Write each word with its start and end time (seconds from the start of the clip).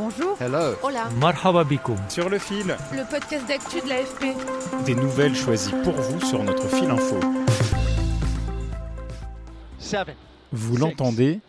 Bonjour. 0.00 0.34
Hello. 0.40 0.76
Hola. 0.82 1.10
Marhaba 1.20 1.62
bikoum. 1.62 1.98
Sur 2.08 2.30
le 2.30 2.38
fil, 2.38 2.74
Le 2.90 3.10
podcast 3.10 3.46
d'actu 3.46 3.82
de 3.82 3.88
l'AFP. 3.90 4.34
des 4.86 4.94
nouvelles 4.94 5.34
choisies 5.34 5.74
pour 5.84 5.92
vous 5.92 6.18
sur 6.22 6.42
notre 6.42 6.66
fil 6.68 6.88
info. 6.90 7.20
Vous 10.52 10.76
l'entendez 10.78 11.40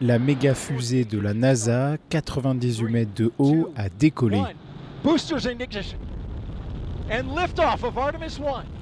La 0.00 0.18
méga 0.18 0.56
fusée 0.56 1.04
de 1.04 1.20
la 1.20 1.34
NASA, 1.34 1.98
98 2.08 2.90
mètres 2.90 3.14
de 3.14 3.30
haut, 3.38 3.72
a 3.76 3.88
décollé. 3.88 4.42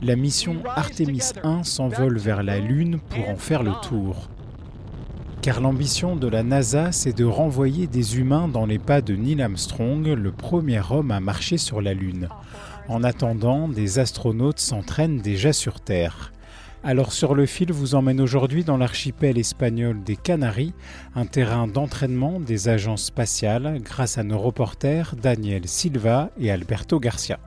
La 0.00 0.16
mission 0.16 0.56
Artemis 0.74 1.32
1 1.42 1.64
s'envole 1.64 2.16
vers 2.16 2.42
la 2.42 2.60
Lune 2.60 2.98
pour 3.10 3.28
en 3.28 3.36
faire 3.36 3.62
le 3.62 3.72
tour. 3.82 4.30
Car 5.46 5.60
l'ambition 5.60 6.16
de 6.16 6.26
la 6.26 6.42
NASA, 6.42 6.90
c'est 6.90 7.12
de 7.12 7.24
renvoyer 7.24 7.86
des 7.86 8.18
humains 8.18 8.48
dans 8.48 8.66
les 8.66 8.80
pas 8.80 9.00
de 9.00 9.14
Neil 9.14 9.40
Armstrong, 9.40 10.04
le 10.04 10.32
premier 10.32 10.82
homme 10.90 11.12
à 11.12 11.20
marcher 11.20 11.56
sur 11.56 11.80
la 11.80 11.94
Lune. 11.94 12.28
En 12.88 13.04
attendant, 13.04 13.68
des 13.68 14.00
astronautes 14.00 14.58
s'entraînent 14.58 15.20
déjà 15.20 15.52
sur 15.52 15.78
Terre. 15.78 16.32
Alors 16.82 17.12
sur 17.12 17.36
le 17.36 17.46
fil 17.46 17.70
vous 17.70 17.94
emmène 17.94 18.20
aujourd'hui 18.20 18.64
dans 18.64 18.76
l'archipel 18.76 19.38
espagnol 19.38 20.02
des 20.02 20.16
Canaries, 20.16 20.74
un 21.14 21.26
terrain 21.26 21.68
d'entraînement 21.68 22.40
des 22.40 22.68
agences 22.68 23.04
spatiales 23.04 23.80
grâce 23.84 24.18
à 24.18 24.24
nos 24.24 24.40
reporters 24.40 25.14
Daniel 25.14 25.68
Silva 25.68 26.30
et 26.40 26.50
Alberto 26.50 26.98
Garcia. 26.98 27.38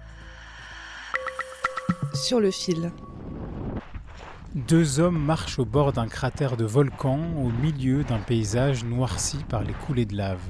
Sur 2.14 2.40
le 2.40 2.52
fil. 2.52 2.94
Deux 4.56 5.00
hommes 5.00 5.20
marchent 5.20 5.60
au 5.60 5.66
bord 5.66 5.94
d'un 5.94 6.08
cratère 6.08 6.58
de 6.58 6.66
volcan 6.66 7.20
au 7.38 7.52
milieu 7.62 8.04
d'un 8.04 8.18
paysage 8.18 8.84
noirci 8.84 9.38
par 9.48 9.64
les 9.64 9.74
coulées 9.74 10.08
de 10.08 10.18
lave. 10.18 10.42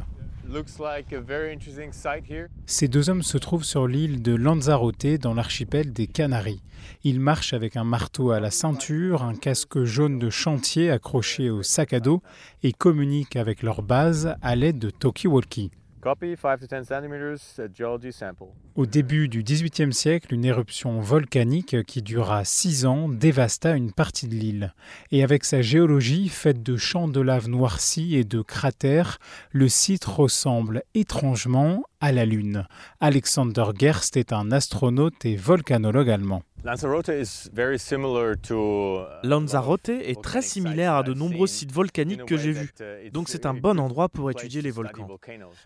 Ces 2.66 2.88
deux 2.88 3.10
hommes 3.10 3.24
se 3.24 3.38
trouvent 3.38 3.66
sur 3.66 3.88
l'île 3.88 4.22
de 4.22 4.34
Lanzarote 4.34 5.06
dans 5.22 5.34
l'archipel 5.34 5.92
des 5.92 6.08
Canaries. 6.08 6.64
Ils 7.04 7.20
marchent 7.20 7.54
avec 7.54 7.76
un 7.76 7.84
marteau 7.84 8.32
à 8.32 8.40
la 8.40 8.52
ceinture, 8.52 9.22
un 9.24 9.36
casque 9.36 9.84
jaune 9.84 10.18
de 10.18 10.30
chantier 10.30 10.90
accroché 10.90 11.50
au 11.50 11.62
sac 11.62 11.92
à 11.92 12.00
dos 12.00 12.24
et 12.64 12.72
communiquent 12.72 13.36
avec 13.36 13.64
leur 13.64 13.82
base 13.82 14.34
à 14.42 14.56
l'aide 14.56 14.80
de 14.80 14.92
talkie-walkie. 14.92 15.72
Copy 16.02 16.38
5 16.38 16.62
to 16.62 16.68
10 16.68 16.88
centimeters, 16.88 17.60
geology 17.74 18.14
sample. 18.14 18.54
Au 18.76 18.86
début 18.86 19.28
du 19.28 19.44
XVIIIe 19.44 19.92
siècle, 19.92 20.34
une 20.34 20.46
éruption 20.46 21.02
volcanique 21.02 21.84
qui 21.84 22.02
dura 22.02 22.46
six 22.46 22.86
ans 22.86 23.10
dévasta 23.10 23.76
une 23.76 23.92
partie 23.92 24.30
de 24.30 24.36
l'île. 24.36 24.74
Et 25.12 25.24
avec 25.24 25.44
sa 25.44 25.62
géologie 25.62 26.30
faite 26.30 26.64
de 26.64 26.78
champs 26.78 27.10
de 27.10 27.20
lave 27.20 27.50
noircis 27.50 28.16
et 28.16 28.24
de 28.24 28.42
cratères, 28.42 29.18
le 29.52 29.68
site 29.68 30.06
ressemble 30.06 30.84
étrangement 30.94 31.84
à 32.02 32.12
la 32.12 32.26
Lune. 32.26 32.66
Alexander 33.00 33.66
Gerst 33.78 34.18
est 34.18 34.32
un 34.34 34.52
astronaute 34.52 35.26
et 35.26 35.36
volcanologue 35.36 36.10
allemand. 36.10 36.44
Lanzarote 36.64 37.08
is 37.08 37.50
very 37.54 37.80
similar 37.80 38.36
to, 38.36 39.00
uh, 39.24 39.86
est 39.88 40.22
très 40.22 40.42
similaire 40.42 40.94
à 40.94 41.04
de 41.04 41.14
nombreux 41.14 41.48
sites 41.48 41.72
volcaniques 41.72 42.26
que 42.26 42.36
j'ai 42.36 42.54
that, 42.54 42.60
vus. 42.62 42.74
uh, 43.08 43.12
Donc 43.12 43.30
c'est 43.30 43.46
un 43.46 43.54
bon 43.54 43.80
endroit 43.80 44.10
pour 44.10 44.30
étudier 44.30 44.62
les 44.62 44.72
volcans. 44.72 45.08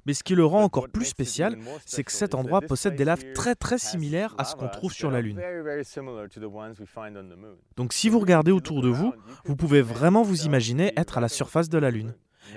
Mais 0.05 0.13
ce 0.13 0.23
qui 0.23 0.35
le 0.35 0.45
rend 0.45 0.59
But 0.59 0.66
encore 0.66 0.83
what 0.83 0.89
plus 0.89 1.05
spécial, 1.05 1.57
c'est 1.85 2.03
que 2.03 2.11
special 2.11 2.29
cet 2.29 2.29
is 2.29 2.31
that 2.33 2.38
endroit 2.39 2.61
possède 2.61 2.95
des 2.95 3.05
laves 3.05 3.33
très 3.33 3.55
très 3.55 3.79
similaires 3.79 4.35
à 4.38 4.44
ce 4.44 4.55
qu'on 4.55 4.67
trouve 4.67 4.94
sur 4.94 5.09
la 5.09 5.21
Lune. 5.21 5.38
very, 5.38 5.63
very 5.63 5.85
similar 5.85 6.29
to 6.29 6.39
the 6.39 6.53
ones 6.53 6.75
we 6.79 6.88
find 6.88 7.17
on 7.17 7.23
the 7.23 7.38
moon. 7.38 7.57
Donc 7.75 7.91
si 7.91 8.09
vous 8.09 8.19
regardez 8.19 8.51
autour 8.51 8.81
de 8.83 8.89
vous, 8.89 9.13
vous 9.45 9.55
pouvez 9.55 9.81
vraiment 9.81 10.21
vous 10.21 10.44
imaginer 10.44 10.94
être 10.95 11.17
à 11.17 11.21
la 11.21 11.29
surface 11.29 11.69
de 11.69 11.79
la 11.79 11.89
Lune. 11.89 12.13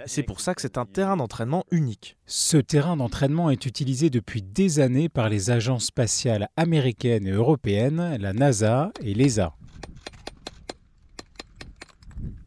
C'est 0.07 0.23
pour 0.23 0.41
ça 0.41 0.55
que 0.55 0.63
c'est 0.63 0.79
un 0.79 0.87
terrain 0.87 1.17
d'entraînement 1.17 1.65
unique. 1.71 2.17
Ce 2.27 2.57
terrain 2.57 2.97
d'entraînement 2.97 3.51
est 3.51 3.67
utilisé 3.67 4.11
depuis 4.11 4.43
des 4.43 4.81
années 4.81 5.09
par 5.09 5.29
les 5.29 5.51
agences 5.51 5.87
spatiales 5.87 6.49
américaines 6.57 7.27
et 7.27 7.33
européennes, 7.33 8.17
la 8.21 8.33
NASA 8.33 8.93
et 9.03 9.15
l'ESA. 9.15 9.55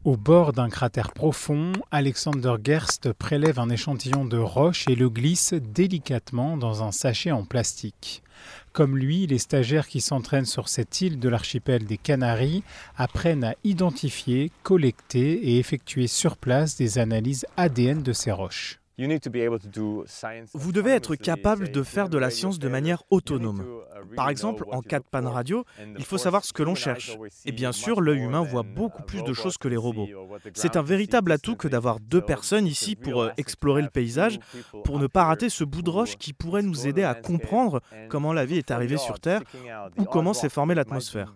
Au 0.02 0.16
bord 0.16 0.54
d'un 0.54 0.70
cratère 0.70 1.12
profond, 1.12 1.72
Alexander 1.90 2.54
Gerst 2.64 3.12
prélève 3.12 3.58
un 3.58 3.68
échantillon 3.68 4.24
de 4.24 4.38
roche 4.38 4.86
et 4.88 4.94
le 4.94 5.10
glisse 5.10 5.52
délicatement 5.52 6.56
dans 6.56 6.82
un 6.82 6.90
sachet 6.90 7.32
en 7.32 7.44
plastique. 7.44 8.22
Comme 8.72 8.96
lui, 8.96 9.26
les 9.26 9.36
stagiaires 9.36 9.86
qui 9.86 10.00
s'entraînent 10.00 10.46
sur 10.46 10.70
cette 10.70 11.02
île 11.02 11.18
de 11.18 11.28
l'archipel 11.28 11.84
des 11.84 11.98
Canaries 11.98 12.64
apprennent 12.96 13.44
à 13.44 13.54
identifier, 13.62 14.50
collecter 14.62 15.32
et 15.32 15.58
effectuer 15.58 16.06
sur 16.06 16.38
place 16.38 16.78
des 16.78 16.98
analyses 16.98 17.44
ADN 17.58 18.02
de 18.02 18.14
ces 18.14 18.32
roches. 18.32 18.80
Vous 20.54 20.72
devez 20.72 20.90
être 20.92 21.16
capable 21.16 21.70
de 21.70 21.82
faire 21.82 22.08
de 22.08 22.18
la 22.18 22.30
science 22.30 22.58
de 22.58 22.68
manière 22.68 23.02
autonome. 23.10 23.58
to, 23.58 23.82
uh, 24.12 24.14
Par 24.14 24.28
exemple, 24.28 24.64
en 24.70 24.82
cas 24.82 24.98
de 24.98 25.04
panne 25.04 25.26
radio, 25.26 25.64
il 25.98 26.04
faut 26.04 26.18
savoir 26.18 26.44
ce 26.44 26.52
que 26.52 26.62
l'on 26.62 26.74
cherche. 26.74 27.16
Et 27.44 27.52
bien 27.52 27.72
sûr, 27.72 28.00
l'œil 28.00 28.20
humain 28.20 28.42
voit 28.42 28.62
beaucoup 28.62 29.02
plus 29.02 29.22
de 29.22 29.32
choses 29.32 29.58
que 29.58 29.68
les 29.68 29.76
robots. 29.76 30.08
C'est 30.54 30.76
un 30.76 30.82
véritable 30.82 31.32
atout 31.32 31.56
que 31.56 31.68
d'avoir 31.68 32.00
deux 32.00 32.20
So, 32.20 32.26
personnes 32.26 32.66
ici 32.66 32.96
pour 32.96 33.22
euh, 33.22 33.30
explorer 33.36 33.82
le 33.82 33.88
paysage, 33.88 34.38
pour 34.84 34.98
ne 34.98 35.06
pas 35.06 35.24
rater 35.24 35.48
ce 35.48 35.64
bout 35.64 35.82
de 35.82 35.90
roche 35.90 36.16
qui 36.16 36.32
pourrait 36.32 36.62
nous 36.62 36.86
aider 36.86 37.02
à 37.02 37.14
comprendre 37.14 37.80
comment 38.08 38.32
la 38.32 38.44
vie 38.44 38.58
est 38.58 38.70
arrivée 38.70 38.98
sur 38.98 39.20
Terre 39.20 39.42
ou 39.98 40.04
comment 40.04 40.32
s'est 40.34 40.48
formée 40.48 40.74
l'atmosphère. 40.74 41.34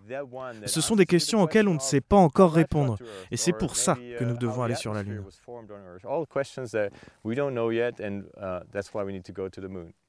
Ce 0.65 0.81
sont 0.81 0.95
des 0.95 1.05
questions 1.05 1.41
auxquelles 1.41 1.67
on 1.67 1.73
ne 1.73 1.79
sait 1.79 2.01
pas 2.01 2.15
encore 2.15 2.53
répondre. 2.53 2.97
Et 3.31 3.37
c'est 3.37 3.53
pour 3.53 3.75
ça 3.75 3.95
maybe, 3.95 4.17
que 4.17 4.23
nous 4.23 4.35
uh, 4.35 4.39
devons 4.39 4.63
aller 4.63 4.75
sur 4.75 4.93
la 4.93 5.03
Lune. 5.03 5.23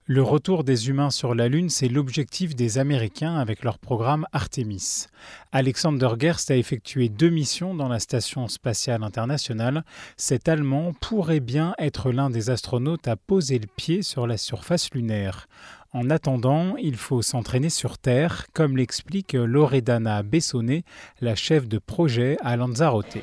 Le 0.09 0.23
retour 0.23 0.63
des 0.63 0.89
humains 0.89 1.11
sur 1.11 1.35
la 1.35 1.49
Lune, 1.49 1.69
c'est 1.69 1.89
l'objectif 1.89 2.55
des 2.55 2.79
Américains 2.79 3.35
avec 3.35 3.65
leur 3.65 3.81
programme 3.81 4.25
Artemis. 4.33 5.07
Alexander 5.51 6.11
Gerst 6.17 6.49
a 6.53 6.57
effectué 6.57 7.09
deux 7.09 7.29
missions 7.29 7.75
dans 7.75 7.89
la 7.89 7.99
Station 7.99 8.47
spatiale 8.47 9.03
internationale. 9.03 9.85
Cet 10.17 10.49
Allemand 10.49 10.93
pourrait 11.01 11.41
bien 11.41 11.75
être 11.79 12.13
l'un 12.13 12.31
des 12.31 12.51
astronautes 12.51 13.09
à 13.09 13.17
poser 13.17 13.59
le 13.59 13.67
pied 13.67 14.03
sur 14.03 14.29
la 14.29 14.37
surface 14.37 14.95
lunaire. 14.95 15.49
En 15.93 16.09
attendant, 16.09 16.77
il 16.77 16.95
faut 16.95 17.23
s'entraîner 17.23 17.71
sur 17.71 17.99
Terre, 17.99 18.47
comme 18.53 18.77
l'explique 18.77 19.33
Loredana 19.33 20.23
Bessonnet, 20.23 20.85
la 21.21 21.35
chef 21.35 21.67
de 21.67 21.79
projet 21.79 22.37
à 22.43 22.57
Lanzarote. 22.57 23.19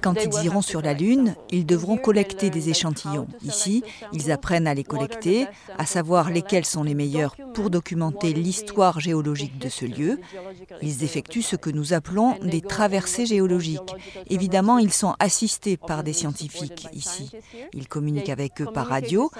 Quand 0.00 0.14
ils 0.14 0.44
iront 0.44 0.62
sur 0.62 0.82
la 0.82 0.92
Lune, 0.92 1.34
ils 1.50 1.66
devront 1.66 1.96
collecter 1.96 2.50
des 2.50 2.68
échantillons. 2.68 3.26
Ici, 3.42 3.82
ils 4.12 4.30
apprennent 4.30 4.66
à 4.66 4.74
les 4.74 4.84
collecter, 4.84 5.46
à 5.78 5.86
savoir 5.86 6.30
lesquels 6.30 6.64
sont 6.64 6.82
les 6.82 6.94
meilleurs 6.94 7.34
pour 7.54 7.70
documenter 7.70 8.32
l'histoire 8.32 9.00
géologique 9.00 9.58
de 9.58 9.68
ce 9.68 9.84
lieu. 9.84 10.20
Ils 10.82 11.02
effectuent 11.02 11.42
ce 11.42 11.56
que 11.56 11.70
nous 11.70 11.92
appelons 11.92 12.36
des 12.42 12.60
traversées 12.60 13.26
géologiques. 13.26 13.94
Évidemment, 14.30 14.78
ils 14.78 14.92
sont 14.92 15.14
assistés 15.18 15.76
par 15.76 16.04
des 16.04 16.12
scientifiques 16.12 16.86
ici. 16.92 17.30
Ils 17.72 17.88
communiquent 17.88 18.28
avec 18.28 18.60
eux 18.60 18.68
par 18.72 18.86
radio 18.86 19.30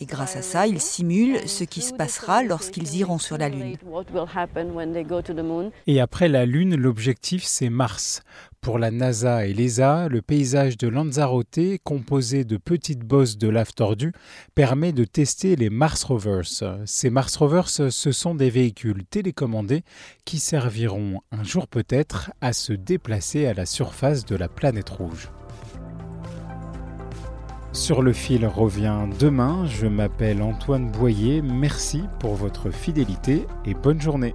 et 0.00 0.06
grâce 0.06 0.36
à 0.36 0.42
ça, 0.42 0.66
ils 0.66 0.80
simulent 0.80 1.46
ce 1.46 1.64
qui 1.64 1.82
se 1.82 1.92
passera 1.92 2.42
lorsqu'ils 2.42 2.96
iront 2.96 3.18
sur 3.18 3.38
la 3.38 3.48
Lune. 3.48 3.76
Et 5.86 6.00
après 6.00 6.28
la 6.28 6.46
Lune, 6.46 6.74
l'objectif 6.74 7.44
c'est 7.44 7.70
Mars. 7.70 8.22
Pour 8.60 8.78
la 8.78 8.90
NASA 8.90 9.46
et 9.46 9.54
l'ESA, 9.54 10.08
le 10.08 10.20
paysage 10.20 10.76
de 10.76 10.88
Lanzarote, 10.88 11.60
composé 11.84 12.44
de 12.44 12.56
petites 12.56 13.04
bosses 13.04 13.38
de 13.38 13.48
lave 13.48 13.72
tordue, 13.72 14.12
permet 14.54 14.92
de 14.92 15.04
tester 15.04 15.56
les 15.56 15.70
Mars 15.70 16.04
Rovers. 16.04 16.80
Ces 16.84 17.08
Mars 17.08 17.36
Rovers, 17.36 17.68
ce 17.68 18.12
sont 18.12 18.34
des 18.34 18.50
véhicules 18.50 19.04
télécommandés 19.06 19.84
qui 20.24 20.38
serviront 20.38 21.20
un 21.30 21.44
jour 21.44 21.68
peut-être 21.68 22.32
à 22.40 22.52
se 22.52 22.72
déplacer 22.72 23.46
à 23.46 23.54
la 23.54 23.64
surface 23.64 24.24
de 24.24 24.36
la 24.36 24.48
planète 24.48 24.90
rouge. 24.90 25.30
Sur 27.72 28.02
le 28.02 28.12
fil 28.12 28.44
revient 28.46 29.06
demain, 29.20 29.66
je 29.66 29.86
m'appelle 29.86 30.42
Antoine 30.42 30.90
Boyer, 30.90 31.42
merci 31.42 32.02
pour 32.18 32.34
votre 32.34 32.70
fidélité 32.70 33.46
et 33.64 33.74
bonne 33.74 34.00
journée. 34.00 34.34